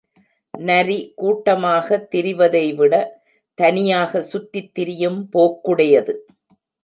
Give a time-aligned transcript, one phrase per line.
[0.53, 2.93] நரி, கூட்டமாக திரிவதை விட,
[3.57, 6.15] தனியாக சுற்றித்திரியும் போக்குடையது.